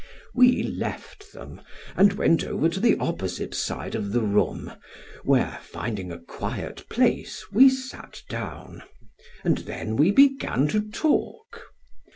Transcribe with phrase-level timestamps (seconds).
[0.33, 1.61] We left them,
[1.95, 4.71] and went over to the opposite side of the room,
[5.23, 8.81] where, finding a quiet place, we sat down;
[9.43, 11.65] and then we began to talk.